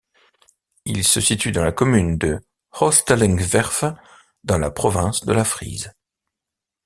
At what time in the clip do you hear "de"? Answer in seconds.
2.17-2.39, 5.27-5.31